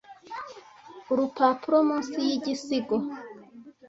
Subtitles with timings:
[1.11, 2.97] urupapuro munsi yigisigo